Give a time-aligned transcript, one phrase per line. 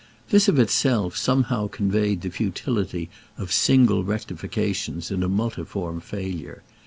[0.31, 3.07] This of itself somehow conveyed the futility
[3.37, 6.63] of single rectifications in a multiform failure.